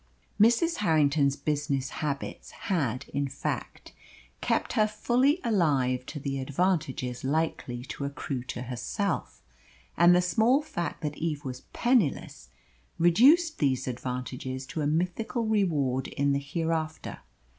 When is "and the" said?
9.95-10.19